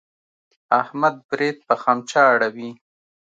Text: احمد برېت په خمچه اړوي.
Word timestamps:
احمد 0.81 1.15
برېت 1.29 1.57
په 1.67 1.75
خمچه 1.81 2.19
اړوي. 2.33 2.71